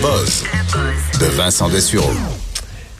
Buzz 0.00 0.44
de 1.18 1.28
Vincent 1.30 1.68
Dessureau. 1.70 2.43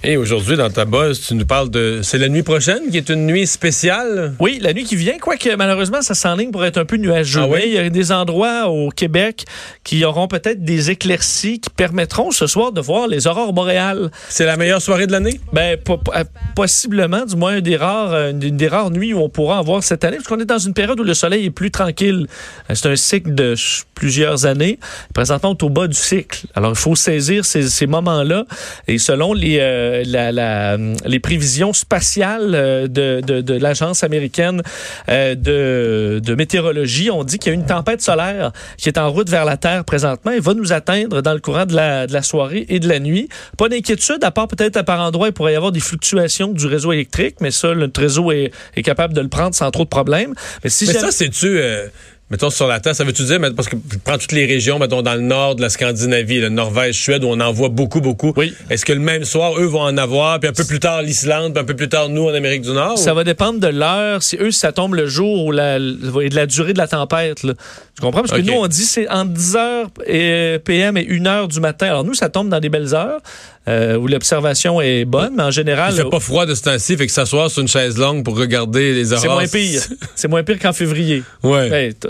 Et 0.07 0.19
aujourd'hui, 0.19 0.57
dans 0.59 0.69
ta 0.69 0.85
buzz, 0.85 1.19
tu 1.29 1.35
nous 1.35 1.47
parles 1.47 1.71
de. 1.71 2.01
C'est 2.03 2.19
la 2.19 2.29
nuit 2.29 2.43
prochaine 2.43 2.91
qui 2.91 2.99
est 2.99 3.09
une 3.09 3.25
nuit 3.25 3.47
spéciale? 3.47 4.35
Oui, 4.39 4.59
la 4.61 4.75
nuit 4.75 4.85
qui 4.85 4.97
vient, 4.97 5.19
quoique 5.19 5.49
malheureusement, 5.57 6.03
ça 6.03 6.15
s'enligne 6.15 6.51
pour 6.51 6.63
être 6.67 6.77
un 6.77 6.85
peu 6.85 6.97
nuageux. 6.97 7.41
Ah 7.43 7.49
oui? 7.49 7.61
Il 7.65 7.73
y 7.73 7.79
a 7.79 7.89
des 7.89 8.13
endroits 8.13 8.69
au 8.69 8.91
Québec 8.91 9.45
qui 9.83 10.05
auront 10.05 10.29
peut-être 10.29 10.63
des 10.63 10.91
éclaircies 10.91 11.59
qui 11.59 11.71
permettront 11.71 12.31
ce 12.33 12.47
soir 12.47 12.73
de 12.73 12.83
voir 12.83 13.09
les 13.09 13.27
aurores 13.27 13.55
boréales. 13.55 14.11
C'est 14.29 14.45
la 14.45 14.59
meilleure 14.59 14.83
soirée 14.83 15.07
de 15.07 15.13
l'année? 15.13 15.41
Ben, 15.55 15.79
po- 15.79 15.99
euh, 16.15 16.25
possiblement, 16.55 17.25
du 17.25 17.37
moins, 17.37 17.55
une 17.57 17.61
des, 17.63 17.77
rares, 17.77 18.13
euh, 18.13 18.31
une 18.33 18.59
des 18.59 18.69
rares 18.69 18.91
nuits 18.91 19.15
où 19.15 19.21
on 19.21 19.31
pourra 19.31 19.61
en 19.61 19.65
voir 19.65 19.83
cette 19.83 20.05
année, 20.05 20.17
parce 20.17 20.29
qu'on 20.29 20.39
est 20.41 20.45
dans 20.45 20.59
une 20.59 20.75
période 20.75 21.01
où 21.01 21.05
le 21.05 21.15
soleil 21.15 21.47
est 21.47 21.51
plus 21.51 21.71
tranquille. 21.71 22.27
Euh, 22.71 22.75
C'est 22.75 22.89
un 22.91 22.97
cycle 22.97 23.35
de 23.35 23.55
plusieurs 23.95 24.45
années. 24.45 24.79
Présentement, 25.15 25.51
on 25.51 25.55
est 25.55 25.63
au 25.63 25.71
bas 25.71 25.87
du 25.87 25.97
cycle. 25.97 26.41
Alors, 26.55 26.73
il 26.73 26.77
faut 26.77 26.95
saisir 26.95 27.47
ces, 27.47 27.69
ces 27.69 27.87
moments-là. 27.87 28.45
Et 28.87 28.99
selon 28.99 29.33
les, 29.33 29.59
euh, 29.61 29.94
la, 30.05 30.33
la, 30.33 30.77
les 31.07 31.21
prévisions 31.21 31.73
spatiales 31.73 32.55
euh, 32.55 32.89
de, 32.89 33.21
de, 33.21 33.41
de 33.41 33.55
l'Agence 33.55 34.03
américaine 34.03 34.63
euh, 35.09 35.35
de, 35.35 36.21
de 36.25 36.35
météorologie, 36.35 37.11
on 37.11 37.23
dit 37.25 37.39
qu'il 37.39 37.53
y 37.53 37.55
a 37.55 37.59
une 37.59 37.67
tempête 37.67 38.03
solaire 38.03 38.53
qui 38.79 38.89
est 38.89 38.99
en 38.99 39.11
route 39.11 39.29
vers 39.29 39.45
la 39.45 39.57
Terre 39.57 39.85
présentement 39.85 40.33
et 40.33 40.41
va 40.41 40.55
nous 40.55 40.73
atteindre 40.73 41.21
dans 41.23 41.33
le 41.35 41.41
courant 41.41 41.67
de 41.67 41.75
la, 41.75 42.23
soirée 42.23 42.67
et 42.69 42.81
de 42.81 42.89
la 42.89 42.99
nuit. 42.99 43.29
Pas 43.59 43.69
d'inquiétude, 43.69 44.23
à 44.25 44.31
part 44.31 44.49
peut-être 44.49 44.77
à 44.77 44.83
par 44.83 45.01
endroit, 45.01 45.29
il 45.29 45.33
pourrait 45.33 45.53
y 45.53 45.57
avoir 45.57 45.73
des 45.73 45.81
fluctuations 45.81 46.49
du 46.49 46.67
réseau 46.67 46.93
électrique, 46.93 47.37
mais 47.41 47.51
ça, 47.51 47.75
notre 47.75 48.01
réseau 48.01 48.33
est, 48.33 48.51
est 48.77 48.83
capable 48.83 49.15
de 49.15 49.21
le 49.21 49.29
prendre 49.29 49.55
sans 49.55 49.71
trop 49.71 49.85
de 49.85 49.89
problèmes. 49.89 50.35
Mais 50.63 50.71
si 50.71 50.87
Mais 50.87 50.95
ça, 50.95 51.11
c'est-tu. 51.11 51.59
euh, 51.59 51.87
mettons 52.31 52.51
sur 52.51 52.67
la 52.67 52.81
Terre, 52.81 52.95
ça 52.97 53.05
veut-tu 53.05 53.23
dire, 53.25 53.39
parce 53.55 53.69
que 53.69 53.77
je 53.93 53.99
prends 53.99 54.19
toutes 54.19 54.33
les 54.33 54.47
régions, 54.47 54.79
mettons 54.79 55.03
dans 55.03 55.15
le 55.15 55.21
nord 55.21 55.55
de 55.57 55.63
la 55.63 55.69
Scandinavie, 55.69 56.41
le 56.41 56.49
Norvège, 56.49 57.01
Suède, 57.01 57.23
où 57.23 57.29
on 57.29 57.39
en 57.41 57.53
voit 57.53 57.69
beaucoup, 57.69 58.01
beaucoup. 58.01 58.33
Oui. 58.37 58.53
Est-ce 58.71 58.85
que 58.85 58.93
le 58.93 58.99
même 59.01 59.25
soir, 59.25 59.59
eux 59.59 59.67
vont 59.67 59.83
en 59.83 59.97
avoir, 59.99 60.41
puis 60.41 60.49
un 60.49 60.53
peu 60.53 60.65
plus 60.65 60.81
tard 60.81 61.03
l'Islande, 61.03 61.53
puis 61.53 61.63
un 61.63 61.67
peu 61.67 61.77
plus 61.77 61.89
tard 61.89 62.09
nous 62.09 62.25
en 62.29 62.35
Amérique 62.35 62.63
du 62.63 62.71
Nord? 62.73 62.99
Ça 62.99 63.13
ou- 63.13 63.17
va 63.17 63.25
dépendre 63.25 63.61
de 63.61 63.69
l'heure. 63.69 64.23
Si 64.23 64.37
eux, 64.41 64.51
si 64.51 64.59
ça 64.59 64.73
tombe 64.73 64.95
le 64.95 65.07
jour 65.07 65.45
ou 65.45 65.53
la, 65.53 65.77
et 65.77 66.29
de 66.29 66.35
la 66.35 66.47
durée 66.47 66.73
de 66.73 66.79
la 66.79 66.89
tempête. 66.89 67.43
Là. 67.43 67.53
Tu 67.95 68.01
comprends? 68.01 68.23
Parce 68.23 68.33
que 68.33 68.41
nous, 68.45 68.55
on 68.55 68.67
dit 68.67 68.85
c'est 68.85 69.09
entre 69.09 69.33
10h 69.33 69.85
et 70.07 70.59
PM 70.65 70.97
et 70.97 71.05
1h 71.05 71.49
du 71.49 71.61
matin. 71.61 71.87
Alors 71.87 72.05
nous, 72.05 72.15
ça 72.15 72.29
tombe 72.31 72.49
dans 72.49 72.59
des 72.61 72.69
belles 72.71 72.95
heures 72.95 73.21
euh, 73.69 73.97
où 73.97 74.07
l'observation 74.09 74.81
est 74.81 75.05
bonne, 75.05 75.35
mais 75.37 75.43
en 75.45 75.51
général, 75.51 75.93
Il 75.95 76.03
fait 76.03 76.11
pas 76.11 76.21
froid 76.21 76.45
de 76.47 76.55
ce 76.55 76.63
temps-ci, 76.63 76.97
fait 76.97 77.07
que 77.07 77.13
s'asseoir 77.13 77.51
sur 77.51 77.63
une 77.63 77.69
chaise 77.69 77.97
longue 77.97 78.25
pour 78.25 78.37
regarder 78.39 78.93
les 78.95 79.13
aurores. 79.13 79.23
c'est 79.23 79.29
moins 79.29 79.47
pire. 79.47 79.83
c'est 80.15 80.29
moins 80.29 80.43
pire 80.43 80.59
qu'en 80.59 80.73
février. 80.73 81.23
Ouais. 81.43 81.71
Ben, 81.71 81.95
t'as- 81.95 82.09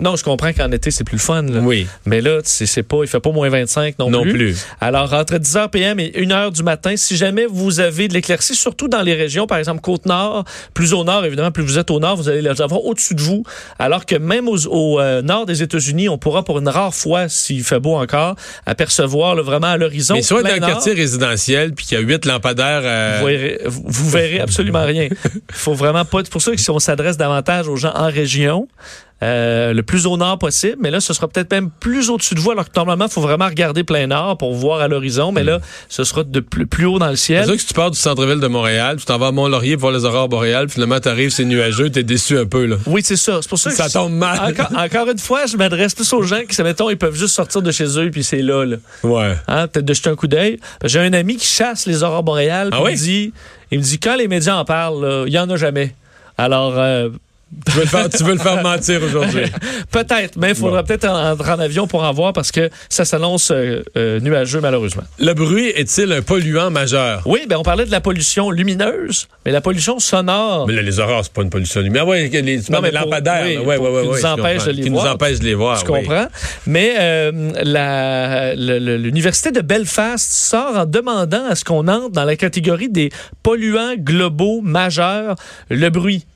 non, 0.00 0.16
je 0.16 0.24
comprends 0.24 0.52
qu'en 0.52 0.70
été, 0.72 0.90
c'est 0.90 1.04
plus 1.04 1.16
le 1.16 1.20
fun. 1.20 1.42
là. 1.42 1.60
Oui. 1.60 1.86
Mais 2.06 2.20
là, 2.20 2.40
c'est 2.44 2.82
pas, 2.82 2.98
il 3.02 3.06
fait 3.08 3.20
pas 3.20 3.30
moins 3.32 3.48
25 3.48 3.98
non, 3.98 4.10
Non 4.10 4.22
plus. 4.22 4.32
plus. 4.32 4.66
Alors, 4.80 5.12
entre 5.12 5.36
10h 5.36 5.68
PM 5.70 6.00
et 6.00 6.10
1h 6.16 6.52
du 6.52 6.62
matin, 6.62 6.94
si 6.96 7.16
jamais 7.16 7.46
vous 7.46 7.80
avez 7.80 8.08
de 8.08 8.14
l'éclaircie, 8.14 8.54
surtout 8.54 8.88
dans 8.88 9.02
les 9.02 9.14
régions, 9.14 9.46
par 9.46 9.58
exemple 9.58 9.80
Côte-Nord, 9.80 10.44
plus 10.74 10.92
au 10.94 11.04
nord, 11.04 11.24
évidemment, 11.24 11.50
plus 11.50 11.62
vous 11.62 11.78
êtes 11.78 11.90
au 11.90 12.00
nord, 12.00 12.16
vous 12.16 12.28
allez 12.28 12.42
les 12.42 12.62
avoir 12.62 12.84
au-dessus 12.84 13.14
de 13.14 13.20
vous. 13.20 13.42
Alors 13.78 14.06
que 14.06 14.16
même 14.16 14.48
aux- 14.48 14.66
au 14.68 15.00
euh, 15.00 15.22
nord 15.22 15.46
des 15.46 15.62
États-Unis, 15.62 16.08
on 16.08 16.18
pourra 16.18 16.44
pour 16.44 16.58
une 16.58 16.68
rare 16.68 16.94
fois, 16.94 17.28
s'il 17.28 17.62
fait 17.64 17.80
beau 17.80 17.96
encore, 17.96 18.36
apercevoir 18.66 19.34
là, 19.34 19.42
vraiment 19.42 19.68
à 19.68 19.76
l'horizon. 19.76 20.14
Mais 20.14 20.22
si 20.22 20.32
on 20.32 20.38
est 20.40 20.58
dans 20.58 20.66
un 20.66 20.70
quartier 20.70 20.92
résidentiel, 20.94 21.72
puis 21.74 21.86
qu'il 21.86 21.98
y 21.98 22.00
a 22.00 22.04
huit 22.04 22.24
lampadaires. 22.24 22.82
euh, 22.84 23.18
vous 23.20 23.26
verrez, 23.26 23.60
vous- 23.66 24.10
verrez 24.10 24.40
absolument 24.40 24.84
rien. 24.84 25.08
Il 25.10 25.16
faut 25.50 25.74
vraiment 25.74 26.04
pas. 26.04 26.20
C'est 26.24 26.30
pour 26.32 26.42
ça 26.42 26.52
que 26.52 26.60
si 26.60 26.70
on 26.70 26.78
s'adresse 26.78 27.16
davantage 27.16 27.68
aux 27.68 27.76
gens 27.76 27.92
en 27.94 28.06
région, 28.10 28.68
euh, 29.22 29.72
le 29.74 29.82
plus 29.82 30.06
au 30.06 30.16
nord 30.16 30.38
possible, 30.38 30.76
mais 30.80 30.90
là, 30.90 31.00
ce 31.00 31.12
sera 31.12 31.28
peut-être 31.28 31.50
même 31.50 31.70
plus 31.70 32.08
au-dessus 32.10 32.34
de 32.34 32.40
vous, 32.40 32.50
alors 32.52 32.64
que 32.64 32.72
normalement, 32.74 33.04
il 33.06 33.10
faut 33.12 33.20
vraiment 33.20 33.46
regarder 33.46 33.84
plein 33.84 34.06
nord 34.06 34.38
pour 34.38 34.54
voir 34.54 34.80
à 34.80 34.88
l'horizon, 34.88 35.30
mais 35.32 35.44
là, 35.44 35.60
ce 35.88 36.04
sera 36.04 36.24
de 36.24 36.40
plus, 36.40 36.66
plus 36.66 36.86
haut 36.86 36.98
dans 36.98 37.08
le 37.10 37.16
C'est 37.16 37.26
ciel. 37.34 37.44
sûr 37.44 37.54
que 37.54 37.60
si 37.60 37.66
tu 37.66 37.74
pars 37.74 37.90
du 37.90 37.98
centre-ville 37.98 38.40
de 38.40 38.46
Montréal, 38.46 38.96
tu 38.98 39.04
t'en 39.04 39.18
vas 39.18 39.26
à 39.28 39.32
Mont-Laurier 39.32 39.74
pour 39.76 39.90
voir 39.90 39.92
les 39.92 40.04
aurores 40.06 40.28
boréales, 40.28 40.68
finalement, 40.70 40.98
t'arrives, 41.00 41.30
c'est 41.30 41.44
nuageux, 41.44 41.90
t'es 41.90 42.02
déçu 42.02 42.38
un 42.38 42.46
peu, 42.46 42.64
là. 42.64 42.76
Oui, 42.86 43.02
c'est 43.04 43.16
ça. 43.16 43.40
C'est 43.42 43.48
pour 43.48 43.58
ça 43.58 43.70
que 43.70 43.76
Ça 43.76 43.90
tombe 43.90 44.12
mal. 44.14 44.38
Encore, 44.52 44.78
encore 44.78 45.10
une 45.10 45.18
fois, 45.18 45.46
je 45.46 45.56
m'adresse 45.56 45.94
plus 45.94 46.10
aux 46.12 46.22
gens 46.22 46.40
qui, 46.48 46.62
mettons, 46.62 46.88
ils 46.88 46.96
peuvent 46.98 47.14
juste 47.16 47.34
sortir 47.34 47.60
de 47.62 47.70
chez 47.70 47.98
eux 47.98 48.10
puis 48.10 48.24
c'est 48.24 48.42
là, 48.42 48.64
là. 48.64 48.76
Ouais. 49.02 49.34
Hein, 49.48 49.68
peut-être 49.68 49.84
de 49.84 49.94
jeter 49.94 50.10
un 50.10 50.16
coup 50.16 50.26
d'œil. 50.28 50.58
J'ai 50.84 50.98
un 51.00 51.12
ami 51.12 51.36
qui 51.36 51.46
chasse 51.46 51.86
les 51.86 52.02
aurores 52.02 52.22
boréales. 52.22 52.70
Ah 52.72 52.82
oui? 52.82 52.92
il, 52.92 52.92
me 52.92 52.96
dit, 52.98 53.32
il 53.70 53.78
me 53.78 53.82
dit, 53.84 53.98
quand 53.98 54.16
les 54.16 54.28
médias 54.28 54.56
en 54.56 54.64
parlent, 54.64 55.24
il 55.26 55.32
y 55.32 55.38
en 55.38 55.48
a 55.50 55.56
jamais. 55.56 55.94
Alors, 56.38 56.74
euh, 56.78 57.10
Tu 57.66 57.72
veux 57.72 57.80
le 57.82 57.88
faire, 57.88 58.08
tu 58.08 58.22
veux 58.22 58.32
le 58.34 58.38
faire 58.38 58.62
mentir 58.62 59.02
aujourd'hui. 59.02 59.42
peut-être, 59.90 60.36
mais 60.38 60.50
il 60.50 60.54
faudra 60.54 60.82
Bon. 60.82 60.86
peut-être 60.86 61.08
entrer 61.08 61.50
en 61.50 61.58
avion 61.58 61.88
pour 61.88 62.04
en 62.04 62.12
voir 62.12 62.32
parce 62.32 62.52
que 62.52 62.70
ça 62.88 63.04
s'annonce 63.04 63.50
euh, 63.50 63.82
euh, 63.96 64.20
nuageux, 64.20 64.60
malheureusement. 64.60 65.02
Le 65.18 65.32
bruit 65.34 65.66
est-il 65.70 66.12
un 66.12 66.22
polluant 66.22 66.70
majeur? 66.70 67.22
Oui, 67.26 67.40
ben 67.48 67.56
on 67.56 67.64
parlait 67.64 67.86
de 67.86 67.90
la 67.90 68.00
pollution 68.00 68.50
lumineuse, 68.52 69.26
mais 69.44 69.50
la 69.50 69.60
pollution 69.60 69.98
sonore. 69.98 70.66
Mais 70.68 70.74
là, 70.74 70.82
les 70.82 71.00
aurores, 71.00 71.24
c'est 71.24 71.32
pas 71.32 71.42
une 71.42 71.50
pollution. 71.50 71.80
Ouais, 71.80 72.28
les, 72.28 72.62
tu 72.62 72.70
Non, 72.70 72.80
mais 72.80 72.90
des 72.90 72.96
lampadaires. 72.98 73.44
oui, 73.44 73.56
ouais, 73.66 73.78
ouais, 73.78 74.02
qui 74.02 74.08
nous 74.08 74.26
empêche 74.26 74.64
de 74.66 74.70
les 74.70 74.82
Qui 74.84 74.88
voir. 74.90 75.04
nous 75.06 75.10
empêche 75.10 75.38
de 75.40 75.44
les 75.44 75.54
voir. 75.54 75.76
Je 75.84 75.90
oui. 75.90 76.02
comprends. 76.04 76.26
Mais 76.66 76.94
euh, 77.00 77.32
l'Université 78.54 79.50
de 79.50 79.60
Belfast 79.60 80.32
sort 80.32 80.76
en 80.76 80.86
demandant 80.86 81.46
à 81.48 81.54
ce 81.54 81.64
qu'on 81.64 81.88
entre 81.88 82.10
dans 82.10 82.24
la 82.24 82.36
catégorie 82.36 82.88
des 82.90 83.10
polluants 83.42 83.94
globaux 83.98 84.60
majeurs, 84.62 85.34
le 85.68 85.88
bruit. 85.90 86.26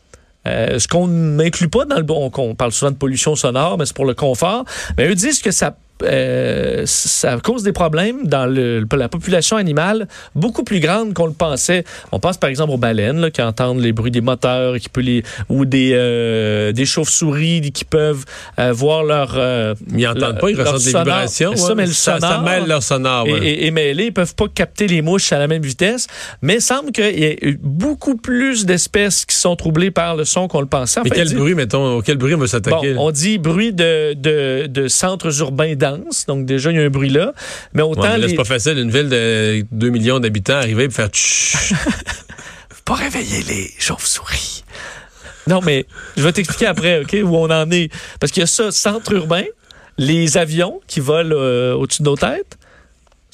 Euh, 0.47 0.79
ce 0.79 0.89
qu'on 0.89 1.07
n'inclut 1.07 1.69
pas 1.69 1.85
dans 1.85 1.97
le 1.97 2.03
bon, 2.03 2.31
on 2.37 2.55
parle 2.55 2.73
souvent 2.73 2.91
de 2.91 2.97
pollution 2.97 3.35
sonore, 3.35 3.79
mais 3.79 3.87
c'est 3.87 3.97
pour 3.97 4.05
le 4.05 4.15
confort. 4.15 4.65
Mais 4.97 5.09
eux 5.09 5.15
disent 5.15 5.43
que 5.43 5.51
ça 5.51 5.77
euh, 6.03 6.83
ça 6.87 7.39
cause 7.43 7.63
des 7.63 7.73
problèmes 7.73 8.27
dans 8.27 8.47
le- 8.47 8.85
la 8.97 9.09
population 9.09 9.57
animale 9.57 10.09
beaucoup 10.35 10.65
plus 10.65 10.81
grande 10.81 11.15
qu'on 11.15 11.27
le 11.27 11.33
pensait. 11.33 11.85
On 12.13 12.19
pense 12.21 12.37
par 12.37 12.51
exemple 12.51 12.73
aux 12.73 12.77
baleines 12.79 13.21
là, 13.21 13.31
qui 13.31 13.43
entendent 13.43 13.81
les 13.81 13.93
bruits 13.93 14.11
des 14.11 14.21
moteurs, 14.21 14.79
qui 14.79 14.89
peut 14.89 15.01
les 15.01 15.23
ou 15.49 15.65
des 15.65 15.93
euh, 15.95 16.73
des 16.73 16.85
chauves-souris 16.85 17.73
qui 17.73 17.85
peuvent 17.85 18.25
euh, 18.59 18.73
voir 18.73 19.05
leur 19.05 19.35
euh, 19.37 19.75
Ils 19.97 20.05
n'entendent 20.05 20.41
pas, 20.41 20.51
ils 20.51 20.61
ressentent 20.61 20.77
des 20.85 20.91
sonore. 20.91 21.05
vibrations. 21.05 21.57
Ça, 21.57 21.69
ouais. 21.69 21.75
mais 21.77 21.87
le 21.87 21.93
ça, 21.93 22.19
ça 22.21 22.39
mêle 22.41 22.67
leur 22.67 22.83
sonore. 22.83 23.27
et, 23.27 23.33
ouais. 23.33 23.47
et, 23.47 23.67
et 23.67 23.71
mêlés, 23.71 24.07
ils 24.07 24.13
peuvent 24.13 24.35
pas 24.35 24.49
capter 24.49 24.87
les 24.89 25.03
mouches 25.03 25.33
à 25.33 25.39
la 25.39 25.47
même 25.47 25.63
vitesse, 25.63 26.07
mais 26.43 26.57
il 26.57 26.61
semble 26.63 26.93
qu'il 26.93 27.19
y 27.19 27.25
ait 27.25 27.57
beaucoup 27.63 28.17
plus 28.17 28.67
d'espèces 28.67 29.25
qui 29.25 29.37
sont 29.37 29.57
troublées 29.57 29.91
par 29.91 30.17
le 30.17 30.25
son 30.25 30.49
qu'on 30.49 30.61
le 30.61 30.67
pensait. 30.67 31.01
En 31.01 31.05
Mais 31.05 31.11
fait, 31.11 31.17
quel 31.17 31.29
dit- 31.29 31.35
bruit, 31.35 31.55
mettons, 31.55 31.99
auquel 31.99 32.17
bruit 32.17 32.35
on 32.35 32.39
veut 32.39 32.45
Bon, 32.45 32.49
s'attaquer? 32.49 32.95
on 32.99 33.11
dit 33.11 33.39
bruit 33.39 33.73
de, 33.73 34.15
de, 34.15 34.67
de 34.67 34.89
centres 34.89 35.41
urbains 35.41 35.75
donc 36.27 36.47
déjà 36.47 36.71
il 36.71 36.77
y 36.77 36.81
a 36.81 36.83
un 36.83 36.91
bruit 36.91 37.11
là, 37.11 37.33
mais 37.73 37.83
autant 37.83 38.03
Ouais, 38.03 38.19
les... 38.19 38.29
c'est 38.29 38.35
pas 38.35 38.45
facile, 38.45 38.79
une 38.79 38.91
ville 38.91 39.09
de 39.09 39.65
2 39.73 39.89
millions 39.91 40.21
d'habitants, 40.21 40.55
arriver 40.55 40.85
et 40.85 40.91
faire 40.91 41.09
tchou. 41.09 41.75
pas 42.85 42.95
réveiller 42.95 43.43
les 43.49 43.71
chauves-souris. 43.79 44.65
Non, 45.47 45.61
mais 45.63 45.87
je 46.17 46.23
vais 46.23 46.33
t'expliquer 46.33 46.67
après, 46.67 47.01
OK, 47.01 47.17
où 47.23 47.37
on 47.37 47.51
en 47.51 47.71
est. 47.71 47.91
Parce 48.19 48.33
qu'il 48.33 48.41
y 48.41 48.45
a 48.45 48.47
ça, 48.47 48.71
centre 48.71 49.13
urbain, 49.13 49.45
les 49.99 50.37
avions 50.37 50.81
qui 50.87 51.01
volent 51.01 51.37
euh, 51.37 51.75
au-dessus 51.75 52.03
de 52.03 52.09
nos 52.09 52.17
têtes. 52.17 52.59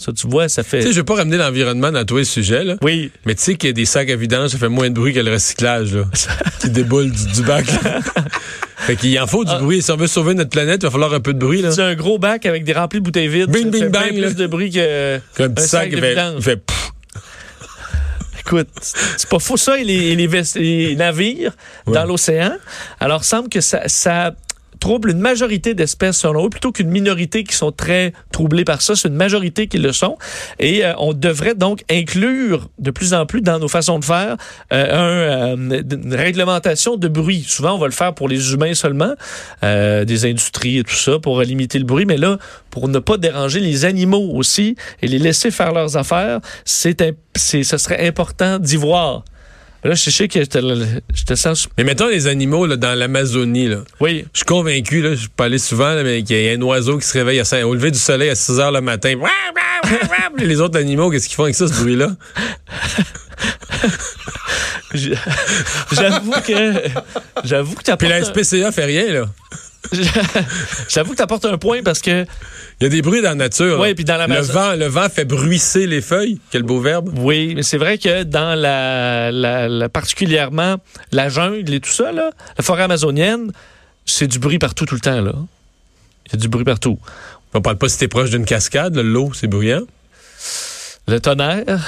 Ça, 0.03 0.13
tu 0.15 0.27
vois, 0.29 0.49
ça 0.49 0.63
Tu 0.65 0.71
fait... 0.71 0.81
sais, 0.81 0.93
je 0.93 0.97
veux 0.97 1.05
pas 1.05 1.17
ramener 1.17 1.37
l'environnement 1.37 1.93
dans 1.93 2.05
tous 2.07 2.17
les 2.17 2.25
sujets, 2.25 2.65
là. 2.65 2.77
Oui, 2.81 3.11
Mais 3.27 3.35
tu 3.35 3.43
sais 3.43 3.55
qu'il 3.57 3.69
y 3.69 3.71
a 3.71 3.75
des 3.75 3.85
sacs 3.85 4.09
à 4.09 4.17
vidange, 4.17 4.49
ça 4.49 4.57
fait 4.57 4.71
moins 4.71 4.89
de 4.89 4.95
bruit 4.95 5.13
que 5.13 5.21
le 5.21 5.31
recyclage, 5.31 5.95
là. 5.95 6.05
qui 6.61 6.71
déboule 6.71 7.11
du, 7.11 7.27
du 7.27 7.43
bac. 7.43 7.67
là. 7.85 8.01
fait 8.79 8.97
qu'il 8.97 9.21
en 9.21 9.27
faut 9.27 9.45
du 9.45 9.51
Ah. 9.55 9.59
bruit. 9.59 9.83
Si 9.83 9.91
on 9.93 9.97
veut 9.97 10.07
sauver 10.07 10.33
notre 10.33 10.49
planète, 10.49 10.81
il 10.83 10.87
va 10.87 10.91
falloir 10.91 11.13
un 11.13 11.21
peu 11.21 11.35
de 11.35 11.39
bruit, 11.39 11.61
là. 11.61 11.71
c'est 11.71 11.83
un 11.83 11.95
gros 11.95 12.19
bac 12.19 12.47
avec 12.47 12.65
des 12.65 12.73
remplis 12.73 13.01
de 13.01 13.05
bouteilles 13.05 13.29
vides. 13.29 13.51
Bing, 13.51 13.71
bing, 13.71 13.89
bang, 13.89 14.09
plus 14.19 14.35
de 14.37 14.47
bruit 14.47 14.71
que... 14.71 15.17
Un 15.39 15.49
petit 15.51 15.69
sac, 15.69 15.83
sac 15.83 15.91
de 15.91 15.97
fait, 16.01 16.09
vidange. 16.11 16.35
il 16.39 16.43
fait 16.43 16.57
pff. 16.57 16.91
Écoute, 18.41 18.69
c'est 18.81 19.29
pas 19.29 19.39
faux 19.39 19.57
ça 19.59 19.79
et 19.79 19.85
les, 19.85 20.97
navires 20.97 21.53
Ouais. 21.87 21.95
dans 21.95 22.05
l'océan. 22.05 22.53
Alors, 22.99 23.23
semble 23.25 23.49
que 23.51 23.61
ça, 23.61 23.83
ça 23.87 24.35
trouble 24.81 25.11
une 25.11 25.21
majorité 25.21 25.75
d'espèces 25.75 26.19
selon 26.19 26.47
eux, 26.47 26.51
plutôt 26.51 26.73
qu'une 26.73 26.91
minorité 26.91 27.45
qui 27.45 27.55
sont 27.55 27.73
très 27.73 28.13
troublées 28.33 28.65
par 28.65 28.83
ça. 28.83 28.97
C'est 28.97 29.09
une 29.09 29.15
majorité 29.15 29.69
qui 29.69 29.79
le 29.79 29.93
sont. 29.93 30.17
Et 30.59 30.85
euh, 30.85 30.93
on 30.99 31.13
devrait 31.13 31.55
donc 31.55 31.85
inclure 31.91 32.69
de 32.79 32.91
plus 32.91 33.15
en 33.15 33.27
plus 33.27 33.43
dans 33.43 33.59
nos 33.59 33.69
façons 33.69 33.99
de 33.99 34.05
faire 34.05 34.37
euh, 34.73 35.55
un, 35.55 35.57
euh, 35.59 35.83
une 35.91 36.15
réglementation 36.15 36.97
de 36.97 37.09
bruit. 37.09 37.45
Souvent, 37.47 37.75
on 37.75 37.79
va 37.79 37.87
le 37.87 37.93
faire 37.93 38.15
pour 38.15 38.29
les 38.29 38.53
humains 38.53 38.75
seulement, 38.75 39.15
euh, 39.63 40.05
des 40.05 40.25
industries 40.25 40.79
et 40.79 40.85
tout 40.85 40.95
ça, 40.95 41.19
pour 41.19 41.41
limiter 41.43 41.79
le 41.79 41.85
bruit. 41.85 42.07
Mais 42.07 42.17
là, 42.17 42.39
pour 42.71 42.89
ne 42.89 42.99
pas 42.99 43.17
déranger 43.17 43.61
les 43.61 43.85
animaux 43.85 44.31
aussi 44.35 44.77
et 45.03 45.07
les 45.07 45.19
laisser 45.19 45.51
faire 45.51 45.73
leurs 45.73 45.97
affaires, 45.97 46.41
c'est, 46.65 46.97
ce 47.37 47.63
serait 47.63 48.07
important 48.07 48.59
d'y 48.59 48.77
voir. 48.77 49.25
Là, 49.83 49.95
je 49.95 50.11
sais 50.11 50.29
que 50.29 50.41
je 50.41 50.45
te, 50.45 50.59
je 51.15 51.25
te 51.25 51.35
sens... 51.35 51.67
Mais 51.79 51.85
mettons 51.85 52.09
les 52.09 52.27
animaux 52.27 52.67
là, 52.67 52.77
dans 52.77 52.99
l'Amazonie. 52.99 53.69
là. 53.69 53.79
Oui, 54.01 54.27
Je 54.35 54.41
suis 54.41 54.45
convaincu, 54.45 55.01
là, 55.01 55.15
je 55.15 55.27
peux 55.35 55.45
aller 55.45 55.59
souvent, 55.59 55.95
là, 55.95 56.03
mais 56.03 56.23
qu'il 56.23 56.39
y 56.39 56.49
a 56.51 56.53
un 56.53 56.61
oiseau 56.61 56.99
qui 56.99 57.07
se 57.07 57.15
réveille 57.17 57.41
à 57.41 57.45
5, 57.45 57.65
au 57.65 57.75
lever 57.75 57.91
du 57.91 57.99
soleil 57.99 58.29
à 58.29 58.35
6 58.35 58.61
heures 58.61 58.73
le 58.73 58.83
matin. 58.83 59.15
Et 60.39 60.45
les 60.45 60.61
autres 60.61 60.79
animaux, 60.79 61.11
qu'est-ce 61.11 61.29
qu'ils 61.29 61.37
font 61.37 61.45
avec 61.45 61.55
ça, 61.55 61.67
ce 61.67 61.73
bruit-là? 61.81 62.09
j'avoue 65.93 66.33
que... 66.47 66.75
J'avoue 67.45 67.75
que 67.75 67.83
tu 67.83 67.97
Puis 67.97 68.09
la 68.09 68.23
SPCA 68.23 68.73
fait 68.73 68.85
rien, 68.85 69.13
là. 69.13 69.27
J'avoue 70.89 71.13
que 71.13 71.17
tu 71.17 71.23
apportes 71.23 71.45
un 71.45 71.59
point 71.59 71.83
parce 71.83 72.01
que 72.01 72.25
Il 72.81 72.85
y 72.85 72.87
a 72.87 72.89
des 72.89 73.03
bruits 73.03 73.23
dans 73.23 73.31
la 73.31 73.35
nature. 73.35 73.81
Là. 73.83 73.95
puis 73.95 74.05
dans 74.05 74.17
la 74.17 74.27
le 74.27 74.41
vent, 74.41 74.75
le 74.75 74.87
vent 74.87 75.09
fait 75.09 75.25
bruisser 75.25 75.87
les 75.87 76.01
feuilles. 76.01 76.39
Quel 76.51 76.63
beau 76.63 76.81
verbe. 76.81 77.11
oui, 77.19 77.55
mais 77.55 77.63
c'est 77.63 77.79
vrai 77.79 77.99
que 77.99 78.23
dans 78.23 78.55
la, 78.59 79.31
la- 79.33 79.69
la- 79.69 79.89
particulièrement 79.89 80.77
la 81.13 81.29
jungle 81.29 81.73
et 81.75 81.81
tout 81.81 81.91
ça 81.91 82.13
là, 82.13 82.31
la 82.57 82.65
forêt 82.65 82.83
amazonienne, 82.85 83.53
c'est 84.07 84.27
du 84.27 84.39
bruit 84.39 84.59
partout 84.59 84.87
tout 84.87 84.95
le 84.95 85.01
temps 85.01 85.21
là. 85.21 85.33
Il 86.27 86.33
y 86.33 86.37
a 86.37 86.39
du 86.39 86.49
bruit 86.49 86.65
partout. 86.65 86.99
On 87.55 87.61
parle 87.61 87.79
pas 87.79 87.89
si 87.89 87.99
t'es 87.99 88.09
proche 88.09 88.31
d'une 88.31 88.45
cascade, 88.45 88.97
l'eau, 88.97 89.33
c'est 89.35 89.49
bruyant. 89.49 89.83
Le 91.09 91.19
tonnerre, 91.21 91.81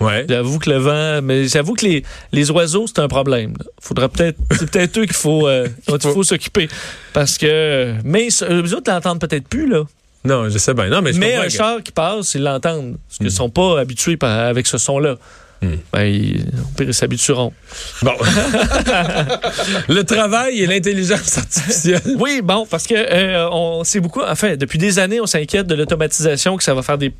Ouais. 0.00 0.24
j'avoue 0.28 0.58
que 0.58 0.70
le 0.70 0.78
vent, 0.78 1.20
mais 1.22 1.46
j'avoue 1.48 1.74
que 1.74 1.84
les, 1.84 2.02
les 2.32 2.50
oiseaux 2.50 2.86
c'est 2.86 3.00
un 3.00 3.08
problème. 3.08 3.52
là. 3.58 3.66
Faudra 3.80 4.08
peut-être 4.08 4.38
c'est 4.58 4.70
peut-être 4.70 4.98
eux 4.98 5.04
qu'il 5.04 5.12
faut 5.14 5.46
euh, 5.46 5.68
dont 5.88 5.98
il 5.98 6.10
faut 6.10 6.22
s'occuper 6.22 6.68
parce 7.12 7.36
que 7.38 7.94
mais 8.04 8.28
eux 8.42 8.74
autres 8.74 8.90
l'entendent 8.90 9.20
peut-être 9.20 9.46
plus 9.48 9.68
là. 9.68 9.82
Non, 10.24 10.48
je 10.50 10.58
sais 10.58 10.74
bien. 10.74 10.88
Non, 10.88 11.00
mais 11.00 11.12
je 11.14 11.18
Mais 11.18 11.34
un 11.36 11.44
que- 11.44 11.48
char 11.50 11.82
qui 11.82 11.92
passe, 11.92 12.34
ils 12.34 12.42
l'entendent 12.42 12.96
parce 13.08 13.18
qu'ils 13.18 13.30
sont 13.30 13.48
pas 13.50 13.80
habitués 13.80 14.16
par- 14.18 14.38
avec 14.48 14.66
ce 14.66 14.76
son-là. 14.78 15.16
Hmm. 15.62 15.76
Ben, 15.92 16.04
ils, 16.04 16.94
s'habitueront. 16.94 17.52
Bon. 18.00 18.12
le 19.88 20.02
travail 20.04 20.60
et 20.60 20.66
l'intelligence 20.66 21.36
artificielle. 21.36 22.00
Oui, 22.18 22.40
bon, 22.42 22.66
parce 22.66 22.86
que 22.86 22.94
euh, 22.94 23.46
on 23.50 23.84
sait 23.84 24.00
beaucoup. 24.00 24.22
Enfin, 24.22 24.56
depuis 24.56 24.78
des 24.78 24.98
années, 24.98 25.20
on 25.20 25.26
s'inquiète 25.26 25.66
de 25.66 25.74
l'automatisation, 25.74 26.56
que 26.56 26.64
ça 26.64 26.72
va 26.72 26.82
faire 26.82 26.96
des 26.96 27.12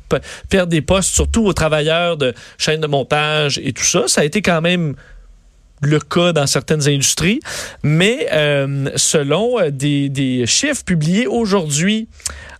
perdre 0.49 0.71
des 0.71 0.81
postes, 0.81 1.13
surtout 1.13 1.45
aux 1.45 1.53
travailleurs 1.53 2.17
de 2.17 2.33
chaînes 2.57 2.81
de 2.81 2.87
montage 2.87 3.59
et 3.63 3.73
tout 3.73 3.83
ça. 3.83 4.05
Ça 4.07 4.21
a 4.21 4.23
été 4.23 4.41
quand 4.41 4.61
même 4.61 4.95
le 5.81 5.99
cas 5.99 6.33
dans 6.33 6.47
certaines 6.47 6.87
industries, 6.87 7.39
mais 7.83 8.27
euh, 8.31 8.89
selon 8.95 9.59
euh, 9.59 9.69
des, 9.71 10.09
des 10.09 10.45
chiffres 10.45 10.83
publiés 10.83 11.27
aujourd'hui, 11.27 12.07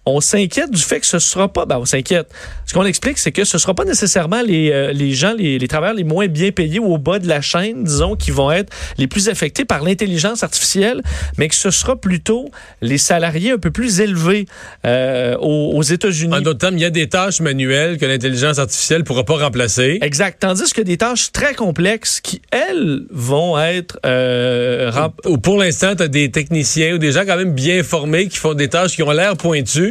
on 0.06 0.20
s'inquiète 0.22 0.72
du 0.72 0.82
fait 0.82 1.00
que 1.00 1.06
ce 1.06 1.20
sera 1.20 1.52
pas. 1.52 1.66
Ben, 1.66 1.78
on 1.78 1.86
s'inquiète. 1.86 2.28
Ce 2.66 2.74
qu'on 2.74 2.86
explique, 2.86 3.18
c'est 3.20 3.32
que 3.32 3.44
ce 3.44 3.58
sera 3.58 3.74
pas 3.74 3.86
nécessairement 3.86 4.42
les, 4.42 4.72
euh, 4.72 4.92
les 4.94 5.12
gens, 5.12 5.34
les, 5.38 5.60
les 5.60 5.68
travailleurs 5.68 5.96
les 5.96 6.04
moins 6.04 6.28
bien 6.28 6.52
payés 6.52 6.80
ou 6.80 6.94
au 6.94 6.98
bas 6.98 7.20
de 7.20 7.28
la 7.28 7.42
chaîne, 7.42 7.84
disons, 7.84 8.16
qui 8.16 8.32
vont 8.32 8.52
être 8.52 8.72
les 8.98 9.08
plus 9.08 9.30
affectés 9.30 9.66
par 9.66 9.84
l'intelligence 9.84 10.44
artificielle, 10.44 11.02
mais 11.38 11.48
que 11.50 11.56
ce 11.56 11.70
sera 11.70 11.96
plutôt 11.96 12.50
les 12.82 12.98
salariés 12.98 13.52
un 13.52 13.58
peu 13.58 13.72
plus 13.72 14.00
élevés 14.00 14.46
euh, 14.86 15.36
aux, 15.38 15.74
aux 15.76 15.84
États-Unis. 15.84 16.34
En 16.34 16.42
d'autres 16.42 16.60
termes, 16.60 16.78
il 16.78 16.82
y 16.82 16.86
a 16.86 16.90
des 16.90 17.08
tâches 17.10 17.42
manuelles 17.42 17.98
que 17.98 18.06
l'intelligence 18.06 18.58
artificielle 18.58 19.04
pourra 19.04 19.24
pas 19.24 19.38
remplacer. 19.38 20.00
Exact. 20.02 20.40
Tandis 20.40 20.72
que 20.74 20.82
des 20.82 20.98
tâches 20.98 21.32
très 21.32 21.54
complexes 21.54 22.22
qui, 22.22 22.42
elles, 22.52 23.04
vont 23.12 23.60
être 23.60 24.00
euh, 24.06 24.90
rem- 24.92 25.12
Ou 25.26 25.38
pour 25.38 25.58
l'instant, 25.58 25.96
tu 25.96 26.04
as 26.04 26.08
des 26.08 26.32
techniciens 26.32 26.96
ou 26.96 26.98
des 26.98 27.12
gens 27.12 27.24
quand 27.26 27.38
même 27.38 27.54
bien 27.54 27.84
formés 27.84 28.28
qui 28.28 28.38
font 28.38 28.54
des 28.54 28.70
tâches 28.70 28.96
qui 28.96 29.04
ont 29.04 29.12
l'air 29.12 29.38
pointues, 29.38 29.91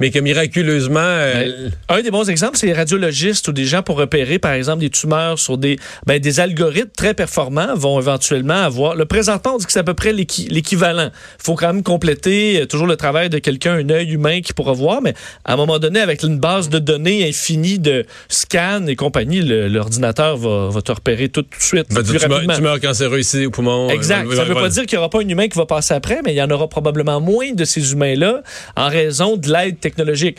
mais 0.00 0.10
que 0.10 0.18
miraculeusement. 0.18 0.98
euh, 1.00 1.68
Un 1.88 2.00
des 2.02 2.10
bons 2.10 2.28
exemples, 2.28 2.56
c'est 2.56 2.66
les 2.66 2.72
radiologistes 2.72 3.46
ou 3.48 3.52
des 3.52 3.64
gens 3.64 3.82
pour 3.82 3.96
repérer, 3.96 4.38
par 4.38 4.52
exemple, 4.52 4.80
des 4.80 4.90
tumeurs 4.90 5.38
sur 5.38 5.58
des, 5.58 5.78
ben, 6.06 6.18
des 6.18 6.40
algorithmes 6.40 6.90
très 6.96 7.14
performants 7.14 7.74
vont 7.74 8.00
éventuellement 8.00 8.54
avoir. 8.64 8.94
Le 8.96 9.04
présentant, 9.04 9.54
on 9.54 9.58
dit 9.58 9.66
que 9.66 9.72
c'est 9.72 9.78
à 9.80 9.84
peu 9.84 9.94
près 9.94 10.12
l'équi- 10.12 10.48
l'équivalent. 10.50 11.10
Il 11.38 11.44
faut 11.44 11.54
quand 11.54 11.72
même 11.72 11.82
compléter 11.82 12.62
euh, 12.62 12.66
toujours 12.66 12.86
le 12.86 12.96
travail 12.96 13.28
de 13.30 13.38
quelqu'un, 13.38 13.74
un 13.74 13.90
œil 13.90 14.10
humain 14.12 14.40
qui 14.40 14.52
pourra 14.52 14.72
voir, 14.72 15.02
mais 15.02 15.14
à 15.44 15.52
un 15.52 15.56
moment 15.56 15.78
donné, 15.78 16.00
avec 16.00 16.22
une 16.22 16.38
base 16.38 16.68
de 16.68 16.78
données 16.78 17.28
infinie 17.28 17.78
de 17.78 18.06
scans 18.28 18.86
et 18.86 18.96
compagnie, 18.96 19.40
l'ordinateur 19.42 20.36
va, 20.36 20.68
va 20.70 20.82
te 20.82 20.92
repérer 20.92 21.28
tout, 21.28 21.42
tout 21.42 21.58
de 21.58 21.62
suite. 21.62 21.86
va 21.92 22.02
plus 22.02 22.18
tumeur, 22.18 22.30
rapidement. 22.38 22.54
tumeur 22.56 22.80
cancéreux 22.80 23.18
ici 23.20 23.46
au 23.46 23.50
poumon. 23.50 23.88
Exact. 23.90 24.26
euh, 24.26 24.36
Ça 24.36 24.44
ne 24.44 24.48
veut 24.48 24.54
pas 24.54 24.68
dire 24.68 24.86
qu'il 24.86 24.96
n'y 24.96 25.00
aura 25.00 25.10
pas 25.10 25.18
un 25.20 25.28
humain 25.28 25.48
qui 25.48 25.58
va 25.58 25.66
passer 25.66 25.94
après, 25.94 26.20
mais 26.24 26.32
il 26.32 26.36
y 26.36 26.42
en 26.42 26.50
aura 26.50 26.68
probablement 26.68 27.20
moins 27.20 27.52
de 27.52 27.64
ces 27.64 27.92
humains-là 27.92 28.42
en 28.76 28.88
raison 28.88 29.36
de 29.36 29.46
l'aide 29.52 29.74
technologique. 29.80 29.89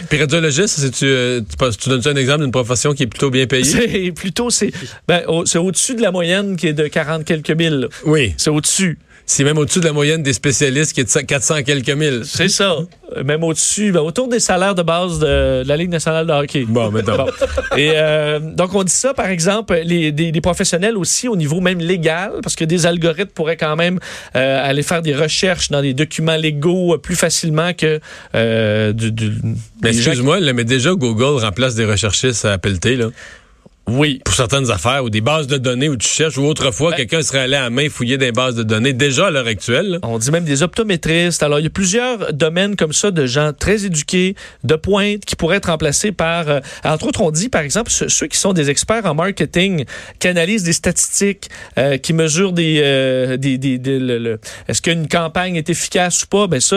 Puis 0.09 0.19
radiologiste, 0.19 0.79
c'est 0.79 0.91
tu, 0.91 1.05
euh, 1.05 1.41
tu, 1.41 1.77
tu 1.77 1.89
donnes 1.89 2.01
un 2.05 2.15
exemple 2.15 2.41
d'une 2.43 2.51
profession 2.51 2.93
qui 2.93 3.03
est 3.03 3.07
plutôt 3.07 3.29
bien 3.29 3.45
payée? 3.47 3.63
C'est 3.63 4.11
plutôt, 4.11 4.49
c'est 4.49 4.71
ben, 5.07 5.21
au- 5.27 5.43
au-dessus 5.57 5.95
de 5.95 6.01
la 6.01 6.11
moyenne 6.11 6.55
qui 6.55 6.67
est 6.67 6.73
de 6.73 6.87
40 6.87 7.25
quelques 7.25 7.51
mille. 7.51 7.87
Oui. 8.05 8.33
C'est 8.37 8.49
au-dessus. 8.49 8.97
C'est 9.31 9.45
même 9.45 9.57
au-dessus 9.57 9.79
de 9.79 9.85
la 9.85 9.93
moyenne 9.93 10.21
des 10.21 10.33
spécialistes 10.33 10.91
qui 10.91 10.99
est 10.99 11.17
de 11.17 11.21
400 11.25 11.63
quelques 11.63 11.89
mille. 11.89 12.23
C'est 12.25 12.49
ça. 12.49 12.75
Même 13.23 13.45
au-dessus, 13.45 13.93
ben, 13.93 14.01
autour 14.01 14.27
des 14.27 14.41
salaires 14.41 14.75
de 14.75 14.81
base 14.81 15.19
de, 15.19 15.63
de 15.63 15.67
la 15.69 15.77
Ligue 15.77 15.89
nationale 15.89 16.27
de 16.27 16.33
hockey. 16.33 16.65
Bon, 16.67 16.91
mettons. 16.91 17.15
Bon. 17.15 17.27
Et 17.77 17.91
euh, 17.95 18.39
donc, 18.41 18.75
on 18.75 18.83
dit 18.83 18.91
ça, 18.91 19.13
par 19.13 19.27
exemple, 19.27 19.79
les, 19.85 20.11
des, 20.11 20.33
des 20.33 20.41
professionnels 20.41 20.97
aussi 20.97 21.29
au 21.29 21.37
niveau 21.37 21.61
même 21.61 21.79
légal, 21.79 22.31
parce 22.43 22.57
que 22.57 22.65
des 22.65 22.85
algorithmes 22.85 23.31
pourraient 23.31 23.55
quand 23.55 23.77
même 23.77 23.99
euh, 24.35 24.69
aller 24.69 24.83
faire 24.83 25.01
des 25.01 25.15
recherches 25.15 25.69
dans 25.69 25.81
des 25.81 25.93
documents 25.93 26.35
légaux 26.35 26.95
euh, 26.95 26.97
plus 26.97 27.15
facilement 27.15 27.73
que 27.73 28.01
euh, 28.35 28.91
du, 28.91 29.31
Mais 29.81 29.95
excuse-moi, 29.95 30.41
mais 30.53 30.65
déjà, 30.65 30.91
Google 30.93 31.41
remplace 31.41 31.75
des 31.75 31.85
recherchistes 31.85 32.43
à 32.43 32.57
pelleter, 32.57 32.97
là. 32.97 33.07
Oui. 33.87 34.21
Pour 34.23 34.33
certaines 34.35 34.69
affaires, 34.71 35.03
ou 35.03 35.09
des 35.09 35.19
bases 35.21 35.47
de 35.47 35.57
données 35.57 35.89
où 35.89 35.97
tu 35.97 36.07
cherches, 36.07 36.37
ou 36.37 36.45
autrefois, 36.45 36.91
Ben- 36.91 36.97
quelqu'un 36.97 37.21
serait 37.23 37.39
allé 37.39 37.55
à 37.55 37.69
main 37.69 37.89
fouiller 37.89 38.17
des 38.17 38.31
bases 38.31 38.55
de 38.55 38.63
données, 38.63 38.93
déjà 38.93 39.27
à 39.27 39.31
l'heure 39.31 39.47
actuelle. 39.47 39.87
là. 39.89 39.97
On 40.03 40.17
dit 40.17 40.31
même 40.31 40.45
des 40.45 40.63
optométristes. 40.63 41.43
Alors, 41.43 41.59
il 41.59 41.63
y 41.63 41.67
a 41.67 41.71
plusieurs 41.71 42.31
domaines 42.31 42.75
comme 42.75 42.93
ça 42.93 43.11
de 43.11 43.25
gens 43.25 43.51
très 43.57 43.83
éduqués, 43.85 44.35
de 44.63 44.75
pointe, 44.75 45.25
qui 45.25 45.35
pourraient 45.35 45.57
être 45.57 45.69
remplacés 45.69 46.11
par... 46.11 46.47
euh, 46.47 46.59
entre 46.85 47.07
autres, 47.07 47.21
on 47.21 47.31
dit, 47.31 47.49
par 47.49 47.61
exemple, 47.63 47.91
ce- 47.91 48.07
ceux 48.07 48.27
qui 48.27 48.37
sont 48.37 48.53
des 48.53 48.69
experts 48.69 49.05
en 49.05 49.15
marketing, 49.15 49.83
qui 50.19 50.27
analysent 50.27 50.63
des 50.63 50.73
statistiques, 50.73 51.49
euh, 51.77 51.97
qui 51.97 52.13
mesurent 52.13 52.53
des... 52.53 52.79
euh, 52.83 53.35
des, 53.37 53.57
des- 53.57 53.77
des- 53.79 53.99
le- 53.99 54.19
le- 54.19 54.39
Est-ce 54.69 54.81
qu'une 54.81 55.07
campagne 55.07 55.55
est 55.55 55.69
efficace 55.69 56.23
ou 56.23 56.27
pas? 56.27 56.47
Ben 56.47 56.59
ça... 56.61 56.75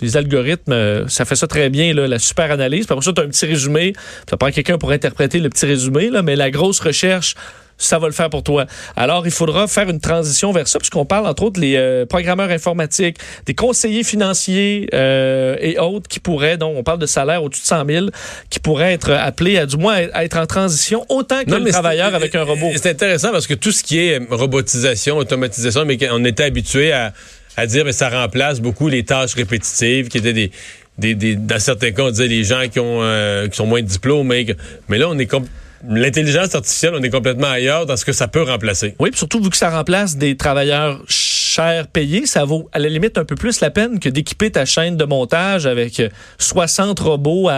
les 0.00 0.16
algorithmes, 0.16 0.72
euh, 0.72 1.08
ça 1.08 1.24
fait 1.24 1.36
ça 1.36 1.46
très 1.46 1.70
bien, 1.70 1.94
là, 1.94 2.06
la 2.06 2.18
super 2.18 2.50
analyse. 2.50 2.86
Puis 2.86 2.96
ça, 3.00 3.12
tu 3.12 3.20
as 3.20 3.24
un 3.24 3.28
petit 3.28 3.46
résumé. 3.46 3.92
Ça 4.28 4.36
prend 4.36 4.50
quelqu'un 4.50 4.78
pour 4.78 4.90
interpréter 4.90 5.38
le 5.38 5.48
petit 5.48 5.66
résumé, 5.66 6.10
là, 6.10 6.22
mais 6.22 6.36
la 6.36 6.50
grosse 6.50 6.80
recherche, 6.80 7.34
ça 7.78 7.98
va 7.98 8.06
le 8.06 8.12
faire 8.12 8.30
pour 8.30 8.42
toi. 8.42 8.66
Alors, 8.96 9.26
il 9.26 9.32
faudra 9.32 9.66
faire 9.66 9.88
une 9.88 10.00
transition 10.00 10.52
vers 10.52 10.68
ça, 10.68 10.78
puisqu'on 10.78 11.04
parle, 11.04 11.26
entre 11.26 11.42
autres, 11.44 11.60
les 11.60 11.76
euh, 11.76 12.06
programmeurs 12.06 12.50
informatiques, 12.50 13.18
des 13.44 13.54
conseillers 13.54 14.02
financiers 14.02 14.88
euh, 14.94 15.56
et 15.60 15.78
autres 15.78 16.08
qui 16.08 16.20
pourraient, 16.20 16.56
donc 16.56 16.76
on 16.76 16.82
parle 16.82 16.98
de 16.98 17.06
salaire 17.06 17.42
au-dessus 17.42 17.62
de 17.62 17.66
100 17.66 17.86
000, 17.86 18.06
qui 18.50 18.60
pourraient 18.60 18.94
être 18.94 19.10
appelés 19.12 19.58
à 19.58 19.66
du 19.66 19.76
moins 19.76 19.94
à 20.12 20.24
être 20.24 20.38
en 20.38 20.46
transition 20.46 21.04
autant 21.08 21.42
que 21.44 21.50
Non, 21.50 21.58
le 21.58 21.70
travailleur 21.70 22.14
avec 22.14 22.34
un 22.34 22.44
robot. 22.44 22.70
C'est 22.76 22.90
intéressant 22.90 23.30
parce 23.30 23.46
que 23.46 23.54
tout 23.54 23.72
ce 23.72 23.82
qui 23.82 23.98
est 23.98 24.20
robotisation, 24.30 25.18
automatisation, 25.18 25.84
mais 25.84 25.98
on 26.10 26.24
était 26.24 26.44
habitué 26.44 26.92
à, 26.92 27.12
à 27.56 27.66
dire 27.66 27.84
que 27.84 27.92
ça 27.92 28.08
remplace 28.08 28.60
beaucoup 28.60 28.88
les 28.88 29.04
tâches 29.04 29.34
répétitives 29.34 30.08
qui 30.08 30.18
étaient 30.18 30.32
des. 30.32 30.50
Des, 30.98 31.14
des- 31.14 31.36
dans 31.36 31.58
certains 31.58 31.90
cas, 31.90 32.04
on 32.04 32.10
disait 32.10 32.26
les 32.26 32.42
gens 32.42 32.68
qui 32.72 32.80
ont 32.80 33.02
euh, 33.02 33.48
qui 33.48 33.56
sont 33.56 33.66
moins 33.66 33.82
de 33.82 33.86
diplômes, 33.86 34.28
mais, 34.28 34.46
mais 34.88 34.96
là, 34.96 35.08
on 35.10 35.18
est 35.18 35.26
com- 35.26 35.44
l'intelligence 35.86 36.54
artificielle, 36.54 36.94
on 36.96 37.02
est 37.02 37.10
complètement 37.10 37.48
ailleurs 37.50 37.84
dans 37.84 37.98
ce 37.98 38.04
que 38.06 38.12
ça 38.12 38.28
peut 38.28 38.42
remplacer. 38.42 38.94
Oui, 38.98 39.10
puis 39.10 39.18
surtout 39.18 39.42
vu 39.42 39.50
que 39.50 39.58
ça 39.58 39.68
remplace 39.68 40.16
des 40.16 40.38
travailleurs 40.38 41.02
chers 41.06 41.86
payés, 41.88 42.24
ça 42.24 42.46
vaut 42.46 42.70
à 42.72 42.78
la 42.78 42.88
limite 42.88 43.18
un 43.18 43.26
peu 43.26 43.34
plus 43.34 43.60
la 43.60 43.70
peine 43.70 44.00
que 44.00 44.08
d'équiper 44.08 44.50
ta 44.50 44.64
chaîne 44.64 44.96
de 44.96 45.04
montage 45.04 45.66
avec 45.66 46.00
euh, 46.00 46.08
60 46.38 46.98
robots 46.98 47.48
à 47.50 47.54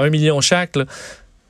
1 0.00 0.08
million 0.10 0.40
chaque. 0.40 0.74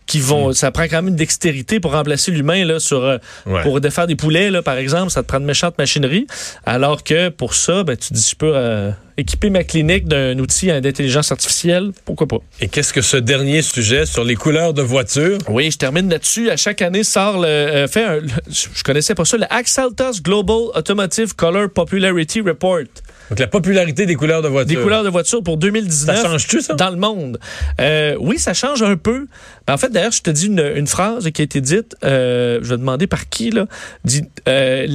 Qui 0.07 0.21
vont, 0.21 0.53
ça 0.53 0.71
prend 0.71 0.85
quand 0.85 0.97
même 1.03 1.09
une 1.09 1.17
dextérité 1.17 1.81
pour 1.81 1.93
remplacer 1.93 2.31
l'humain 2.31 2.65
là 2.65 2.79
sur 2.81 3.05
euh, 3.05 3.19
Ouais. 3.47 3.63
pour 3.63 3.81
défaire 3.81 4.07
des 4.07 4.17
poulets 4.17 4.51
là 4.51 4.63
par 4.63 4.77
exemple, 4.79 5.11
ça 5.11 5.23
te 5.23 5.29
prend 5.29 5.41
de 5.41 5.45
méchante 5.45 5.77
machinerie. 5.79 6.27
Alors 6.65 7.03
que 7.05 7.29
pour 7.29 7.55
ça, 7.55 7.83
ben 7.85 7.97
tu 7.97 8.13
dis 8.13 8.27
je 8.31 8.37
peux 8.37 8.53
euh, 8.55 8.91
équiper 9.17 9.51
ma 9.51 9.65
clinique 9.65 10.07
d'un 10.07 10.39
outil 10.39 10.67
d'intelligence 10.81 11.33
artificielle, 11.33 11.91
pourquoi 12.05 12.27
pas? 12.29 12.39
Et 12.61 12.69
qu'est-ce 12.69 12.93
que 12.93 13.01
ce 13.03 13.17
dernier 13.17 13.63
sujet 13.63 14.07
sur 14.07 14.25
les 14.25 14.35
couleurs 14.37 14.75
de 14.75 14.83
voitures? 14.83 15.39
Oui, 15.49 15.71
je 15.71 15.79
termine 15.79 16.09
là-dessus. 16.09 16.51
À 16.51 16.57
chaque 16.57 16.83
année 16.83 17.03
sort 17.05 17.39
le, 17.41 17.47
euh, 17.47 17.89
fait 17.89 18.05
un, 18.05 18.17
le- 18.17 18.29
je 18.51 18.83
connaissais 18.85 19.15
pas 19.15 19.25
ça, 19.25 19.37
le 19.39 19.47
Axaltos 19.53 20.21
Global 20.23 20.57
Automotive 20.75 21.35
Color 21.35 21.71
Popularity 21.71 22.41
Report. 22.43 22.85
Donc, 23.31 23.39
la 23.39 23.47
popularité 23.49 24.07
des 24.07 24.15
couleurs 24.15 24.43
de 24.43 24.49
voiture. 24.49 24.77
des 24.77 24.83
couleurs 24.83 25.03
de 25.03 25.09
voiture 25.09 25.43
pour 25.43 25.57
2019 25.57 26.17
Ça 26.17 26.23
change-tu, 26.23 26.61
ça? 26.61 26.75
dans 26.75 26.91
le 26.91 26.97
monde? 26.97 27.39
Euh, 27.81 28.17
oui, 28.21 28.39
ça 28.39 28.55
change 28.55 28.83
un 28.83 28.97
peu. 28.97 29.27
Ben, 29.67 29.75
En 29.75 29.77
fait, 29.77 29.91
d'ailleurs, 29.91 30.13
je 30.13 30.23
te 30.23 30.31
dis 30.31 30.47
une, 30.47 30.73
une 30.77 30.87
phrase 30.87 31.29
qui 31.31 31.43
a 31.43 31.45
été 31.45 31.61
dite, 31.61 31.97
euh, 32.05 32.61
je 32.63 32.69
vais 32.71 32.79
demander 32.79 33.07
par 33.07 33.29
qui, 33.29 33.51
là, 33.51 33.67
dit, 34.05 34.25
euh, 34.49 34.87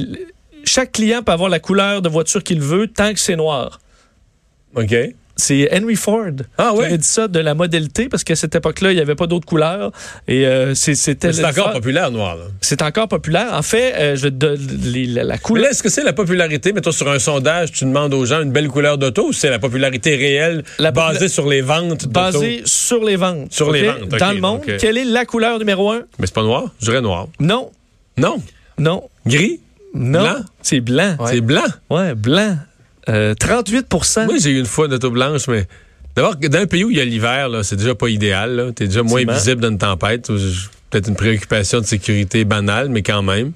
chaque 0.64 0.92
client 0.92 1.22
peut 1.22 1.32
avoir 1.32 1.50
la 1.50 1.58
couleur 1.60 2.02
de 2.02 2.08
voiture 2.08 2.42
qu'il 2.42 2.60
veut 2.60 2.86
tant 2.86 3.12
que 3.12 3.20
c'est 3.20 3.36
noir. 3.36 3.80
OK. 4.74 4.94
C'est 5.36 5.68
Henry 5.74 5.96
Ford 5.96 6.26
Ah 6.58 6.70
qui 6.72 6.78
ouais? 6.78 6.86
avait 6.86 6.98
dit 6.98 7.06
ça 7.06 7.26
de 7.26 7.38
la 7.40 7.54
Model 7.54 7.88
T 7.88 8.08
parce 8.08 8.22
qu'à 8.22 8.36
cette 8.36 8.54
époque-là, 8.54 8.92
il 8.92 8.96
n'y 8.96 9.00
avait 9.00 9.14
pas 9.14 9.26
d'autres 9.26 9.46
couleurs. 9.46 9.90
Et 10.28 10.46
euh, 10.46 10.74
c'est- 10.74 10.94
c'était 10.94 11.32
C'est 11.32 11.44
encore 11.44 11.72
populaire, 11.72 12.10
noir. 12.10 12.36
C'est 12.60 12.82
encore 12.82 13.08
populaire. 13.08 13.48
En 13.52 13.62
fait, 13.62 13.94
euh, 13.96 14.16
je 14.16 14.28
donner 14.28 14.58
les- 14.84 15.06
la, 15.06 15.38
couleur. 15.38 15.70
est-ce 15.70 15.82
que 15.82 15.88
c'est 15.88 16.04
la 16.04 16.12
popularité, 16.12 16.72
mettons, 16.72 16.92
sur 16.92 17.10
un 17.10 17.18
sondage, 17.18 17.72
tu 17.72 17.84
demandes 17.86 18.12
aux 18.14 18.24
gens 18.26 18.42
une 18.42 18.52
belle 18.52 18.68
couleur 18.68 18.98
d'auto 18.98 19.28
ou 19.28 19.32
c'est 19.32 19.50
la 19.50 19.58
popularité 19.58 20.16
réelle 20.16 20.64
La 20.78 20.90
popula- 20.92 21.12
basée 21.14 21.28
sur 21.28 21.48
les 21.48 21.62
ventes? 21.62 22.06
Basée 22.08 22.62
sur 22.66 23.02
les 23.02 23.16
ventes. 23.16 23.52
Sur 23.52 23.70
les 23.72 23.84
ventes, 23.86 24.08
Dans 24.10 24.32
le 24.32 24.40
monde, 24.40 24.60
euh, 24.68 24.76
quelle 24.78 24.98
est 24.98 25.04
la 25.04 25.24
couleur 25.24 25.58
numéro 25.58 25.90
un? 25.92 26.02
Mais 26.18 26.26
c'est 26.26 26.34
pas 26.34 26.42
noir? 26.42 26.64
Je 26.78 26.86
dirais 26.86 27.00
noir. 27.00 27.28
Non, 27.40 27.70
Non? 28.18 28.36
non, 28.78 29.04
Gris? 29.26 29.60
non. 29.94 30.20
Blanc? 30.22 30.36
C'est 30.62 30.80
blanc. 30.80 31.16
C'est 31.26 31.40
blanc? 31.40 31.64
Ouais, 31.90 32.14
blanc. 32.14 32.56
Euh, 33.08 33.34
38 33.34 33.86
Moi, 34.26 34.34
j'ai 34.40 34.50
eu 34.50 34.58
une 34.58 34.66
fois 34.66 34.86
une 34.86 34.94
auto 34.94 35.10
blanche, 35.10 35.48
mais 35.48 35.66
d'abord, 36.14 36.36
dans 36.36 36.58
un 36.58 36.66
pays 36.66 36.84
où 36.84 36.90
il 36.90 36.96
y 36.96 37.00
a 37.00 37.04
l'hiver, 37.04 37.48
c'est 37.62 37.76
déjà 37.76 37.94
pas 37.94 38.08
idéal. 38.08 38.56
là. 38.56 38.72
T'es 38.72 38.86
déjà 38.86 39.02
moins 39.02 39.24
visible 39.24 39.60
dans 39.60 39.68
une 39.70 39.78
tempête. 39.78 40.28
Peut-être 40.90 41.08
une 41.08 41.16
préoccupation 41.16 41.80
de 41.80 41.86
sécurité 41.86 42.44
banale, 42.44 42.88
mais 42.90 43.02
quand 43.02 43.22
même. 43.22 43.52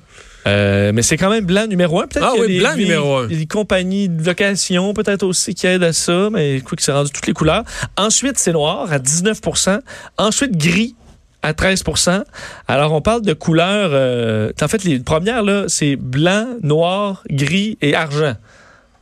Euh, 0.47 0.93
mais 0.95 1.03
c'est 1.03 1.17
quand 1.17 1.29
même 1.29 1.45
blanc 1.45 1.67
numéro 1.67 2.01
un. 2.01 2.07
Peut-être 2.07 2.25
Ah 2.33 2.37
y 2.37 2.41
a 2.41 2.45
oui, 2.47 2.59
blanc 2.61 2.75
des- 2.77 2.83
numéro 2.85 3.17
un. 3.17 3.27
des 3.27 3.47
compagnies 3.47 4.09
de 4.09 4.25
location 4.25 4.95
peut-être 4.95 5.25
aussi 5.25 5.55
qui 5.55 5.67
aident 5.67 5.83
à 5.83 5.93
ça, 5.93 6.29
mais 6.33 6.61
quoi 6.61 6.77
que 6.77 6.83
c'est 6.85 6.93
rendu 6.93 7.11
toutes 7.11 7.27
les 7.27 7.33
couleurs. 7.33 7.65
Ensuite, 7.97 8.39
c'est 8.39 8.53
noir 8.53 8.91
à 8.93 8.99
19% 9.01 9.81
Ensuite, 10.19 10.57
gris 10.57 10.95
à 11.43 11.53
13% 11.53 12.23
Alors, 12.69 12.93
on 12.93 13.01
parle 13.03 13.23
de 13.23 13.33
couleurs. 13.33 13.91
euh, 13.93 14.51
en 14.63 14.69
fait, 14.69 14.85
les 14.85 15.01
premières, 15.01 15.43
là, 15.43 15.65
c'est 15.67 15.97
blanc, 15.97 16.47
noir, 16.63 17.25
gris 17.29 17.77
et 17.83 17.95
argent. 17.97 18.35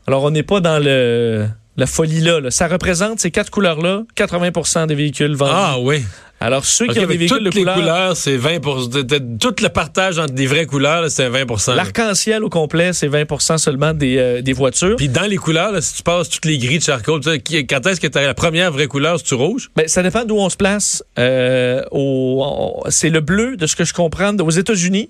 Alors, 0.06 0.22
on 0.24 0.30
n'est 0.30 0.42
pas 0.42 0.60
dans 0.60 0.78
le, 0.82 1.46
la 1.76 1.86
folie 1.86 2.20
là, 2.20 2.40
là. 2.40 2.50
Ça 2.50 2.66
représente 2.68 3.20
ces 3.20 3.30
quatre 3.30 3.50
couleurs-là, 3.50 4.02
80% 4.16 4.86
des 4.86 4.94
véhicules 4.94 5.34
vendus. 5.34 5.52
Ah 5.54 5.76
oui. 5.80 6.04
Alors, 6.40 6.66
ceux 6.66 6.86
qui 6.88 6.98
ont 6.98 7.06
des 7.06 7.16
véhicules 7.16 7.38
toutes 7.38 7.38
de 7.46 7.50
les 7.50 7.60
couleur, 7.60 7.74
couleurs, 7.76 8.16
c'est 8.18 8.36
20 8.36 8.58
de- 8.90 9.00
de- 9.02 9.38
Tout 9.38 9.54
le 9.62 9.68
partage 9.70 10.18
entre 10.18 10.34
des 10.34 10.46
vraies 10.46 10.66
couleurs, 10.66 11.08
c'est 11.10 11.26
20 11.28 11.46
là. 11.68 11.74
l'arc-en-ciel 11.76 12.44
au 12.44 12.50
complet, 12.50 12.92
c'est 12.92 13.08
20% 13.08 13.56
seulement 13.56 13.94
des, 13.94 14.18
euh, 14.18 14.42
des 14.42 14.52
voitures. 14.52 14.96
Puis 14.96 15.08
dans 15.08 15.22
les 15.22 15.36
couleurs, 15.36 15.72
là, 15.72 15.80
si 15.80 15.94
tu 15.94 16.02
passes 16.02 16.28
toutes 16.28 16.44
les 16.44 16.58
gris 16.58 16.78
de 16.78 16.82
charcoal, 16.82 17.20
quand 17.24 17.86
est-ce 17.86 17.98
que 18.00 18.08
tu 18.08 18.18
as 18.18 18.26
la 18.26 18.34
première 18.34 18.72
vraie 18.72 18.88
couleur, 18.88 19.18
c'est-tu 19.18 19.34
rouge? 19.36 19.70
Ben, 19.74 19.88
ça 19.88 20.02
dépend 20.02 20.24
d'où 20.26 20.36
on 20.36 20.50
se 20.50 20.56
place. 20.58 21.02
Euh, 21.18 21.82
au- 21.92 22.82
c'est 22.90 23.10
le 23.10 23.20
bleu, 23.20 23.56
de 23.56 23.66
ce 23.66 23.74
que 23.76 23.84
je 23.84 23.94
comprends, 23.94 24.36
aux 24.36 24.50
États-Unis, 24.50 25.08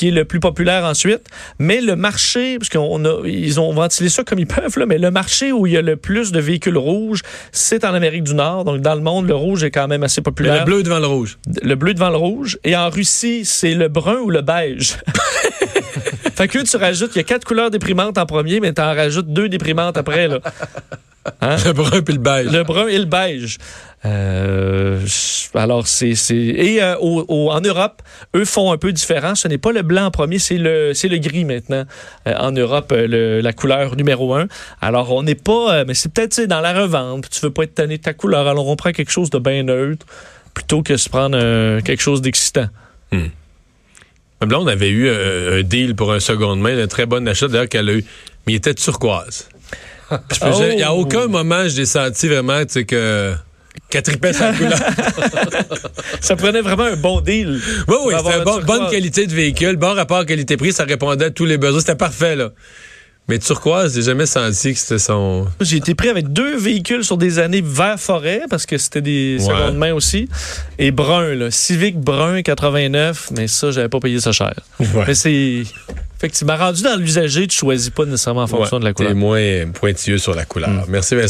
qui 0.00 0.08
est 0.08 0.12
le 0.12 0.24
plus 0.24 0.40
populaire 0.40 0.84
ensuite. 0.86 1.28
Mais 1.58 1.82
le 1.82 1.94
marché, 1.94 2.56
parce 2.58 2.70
qu'on 2.70 3.04
a, 3.04 3.20
ils 3.26 3.60
ont 3.60 3.70
ventilé 3.74 4.08
ça 4.08 4.24
comme 4.24 4.38
ils 4.38 4.46
peuvent, 4.56 4.78
là, 4.78 4.86
mais 4.86 4.96
le 4.96 5.10
marché 5.10 5.52
où 5.52 5.66
il 5.66 5.74
y 5.74 5.76
a 5.76 5.82
le 5.82 5.96
plus 5.96 6.32
de 6.32 6.40
véhicules 6.40 6.78
rouges, 6.78 7.20
c'est 7.52 7.84
en 7.84 7.92
Amérique 7.92 8.24
du 8.24 8.32
Nord. 8.32 8.64
Donc, 8.64 8.80
dans 8.80 8.94
le 8.94 9.02
monde, 9.02 9.28
le 9.28 9.34
rouge 9.34 9.62
est 9.62 9.70
quand 9.70 9.88
même 9.88 10.02
assez 10.02 10.22
Mais 10.22 10.24
populaire. 10.24 10.60
le 10.60 10.64
bleu 10.64 10.82
devant 10.82 11.00
le 11.00 11.06
rouge. 11.06 11.36
Le 11.62 11.74
bleu 11.74 11.92
devant 11.92 12.08
le 12.08 12.16
rouge. 12.16 12.58
Et 12.64 12.74
en 12.74 12.88
Russie, 12.88 13.44
c'est 13.44 13.74
le 13.74 13.88
brun 13.88 14.20
ou 14.20 14.30
le 14.30 14.40
beige. 14.40 14.96
fait 16.34 16.48
que 16.48 16.60
tu 16.60 16.76
rajoutes, 16.78 17.10
il 17.14 17.18
y 17.18 17.20
a 17.20 17.24
quatre 17.24 17.44
couleurs 17.44 17.70
déprimantes 17.70 18.16
en 18.16 18.24
premier, 18.24 18.58
mais 18.60 18.72
tu 18.72 18.80
en 18.80 18.94
rajoutes 18.94 19.30
deux 19.30 19.50
déprimantes 19.50 19.98
après. 19.98 20.28
Là. 20.28 20.38
Hein? 21.42 21.56
Le 21.64 21.72
brun 21.72 22.00
puis 22.00 22.14
le 22.14 22.20
beige. 22.20 22.50
Le 22.50 22.62
brun 22.62 22.86
et 22.88 22.98
le 22.98 23.04
beige. 23.04 23.58
Euh, 24.06 24.98
alors, 25.54 25.86
c'est. 25.86 26.14
Et 26.30 26.82
euh, 26.82 26.96
au- 27.00 27.24
au- 27.28 27.50
en 27.50 27.60
Europe, 27.60 28.00
eux 28.34 28.44
font 28.46 28.72
un 28.72 28.78
peu 28.78 28.92
différent. 28.92 29.34
Ce 29.34 29.46
n'est 29.46 29.58
pas 29.58 29.72
le 29.72 29.82
blanc 29.82 30.06
en 30.06 30.10
premier, 30.10 30.38
c'est 30.38 30.56
le, 30.56 30.92
le 30.92 31.18
gris 31.18 31.44
maintenant. 31.44 31.84
Euh, 32.26 32.34
en 32.38 32.52
Europe, 32.52 32.92
le- 32.96 33.40
la 33.40 33.52
couleur 33.52 33.96
numéro 33.96 34.34
un. 34.34 34.46
Alors, 34.80 35.12
on 35.12 35.22
n'est 35.22 35.34
pas. 35.34 35.84
mais 35.84 35.94
c'est 35.94 36.10
peut-être 36.12 36.40
dans 36.46 36.60
la 36.60 36.72
revente. 36.72 37.28
Tu 37.30 37.40
veux 37.40 37.50
pas 37.50 37.64
être 37.64 37.74
tanné 37.74 37.98
de 37.98 38.02
ta 38.02 38.14
couleur. 38.14 38.46
Alors, 38.46 38.66
on 38.68 38.76
prend 38.76 38.92
quelque 38.92 39.12
chose 39.12 39.28
de 39.30 39.38
bien 39.38 39.62
neutre 39.64 40.06
plutôt 40.54 40.82
que 40.82 40.96
se 40.96 41.08
prendre 41.08 41.80
quelque 41.82 42.02
chose 42.02 42.22
d'excitant. 42.22 42.66
Ma 43.12 44.46
blonde 44.46 44.68
avait 44.70 44.88
eu 44.88 45.10
un 45.10 45.62
deal 45.62 45.94
pour 45.94 46.12
un 46.12 46.20
seconde 46.20 46.60
main, 46.60 46.78
un 46.78 46.86
très 46.86 47.04
bon 47.04 47.28
achat 47.28 47.46
d'ailleurs 47.48 47.68
qu'elle 47.68 47.88
a 47.90 47.92
eu. 47.92 48.04
Mais 48.46 48.54
il 48.54 48.56
était 48.56 48.74
turquoise. 48.74 49.48
Oh! 50.10 50.16
Il 50.68 50.74
n'y 50.76 50.82
a 50.82 50.92
aucun 50.92 51.28
moment 51.28 51.68
je 51.68 51.76
l'ai 51.76 51.86
senti 51.86 52.26
vraiment 52.26 52.62
que 52.64 53.32
qu'elle 53.88 54.02
tripait 54.02 54.32
sa 54.32 54.52
couleur. 54.52 54.78
Ça 56.20 56.36
prenait 56.36 56.60
vraiment 56.60 56.84
un 56.84 56.96
bon 56.96 57.20
deal. 57.20 57.60
Oui, 57.88 57.94
oui, 58.06 58.14
c'était 58.18 58.34
un 58.34 58.44
bon, 58.44 58.56
turquoise. 58.58 58.66
bonne 58.80 58.90
qualité 58.90 59.26
de 59.26 59.34
véhicule, 59.34 59.76
bon 59.76 59.94
rapport 59.94 60.24
qualité-prix, 60.26 60.72
ça 60.72 60.84
répondait 60.84 61.26
à 61.26 61.30
tous 61.30 61.44
les 61.46 61.58
besoins. 61.58 61.80
C'était 61.80 61.94
parfait, 61.96 62.36
là. 62.36 62.50
Mais 63.28 63.38
turquoise, 63.38 63.94
j'ai 63.94 64.02
jamais 64.02 64.26
senti 64.26 64.72
que 64.72 64.78
c'était 64.80 64.98
son. 64.98 65.46
J'ai 65.60 65.76
été 65.76 65.94
pris 65.94 66.08
avec 66.08 66.32
deux 66.32 66.56
véhicules 66.56 67.04
sur 67.04 67.16
des 67.16 67.38
années 67.38 67.62
vert 67.64 68.00
forêt 68.00 68.42
parce 68.50 68.66
que 68.66 68.76
c'était 68.76 69.02
des 69.02 69.36
Ouais. 69.38 69.44
secondes 69.46 69.76
mains 69.76 69.92
aussi. 69.92 70.28
Et 70.80 70.90
brun, 70.90 71.34
là. 71.36 71.50
Civic 71.52 71.96
brun 72.00 72.42
89, 72.42 73.28
mais 73.36 73.46
ça, 73.46 73.70
j'avais 73.70 73.88
pas 73.88 74.00
payé 74.00 74.18
ça 74.18 74.32
cher. 74.32 74.52
Ouais. 74.80 75.04
Mais 75.06 75.14
c'est. 75.14 75.62
Effectivement, 76.18 76.56
rendu 76.56 76.82
dans 76.82 76.96
l'usager, 76.96 77.46
tu 77.46 77.56
choisis 77.56 77.88
pas 77.88 78.04
nécessairement 78.04 78.42
en 78.42 78.46
fonction 78.46 78.76
Ouais, 78.76 78.80
de 78.80 78.84
la 78.84 78.92
couleur. 78.92 79.12
T'es 79.12 79.16
moins 79.18 79.70
pointilleux 79.72 80.18
sur 80.18 80.34
la 80.34 80.44
couleur. 80.44 80.68
Merci 80.88 81.14
Vincent. 81.14 81.28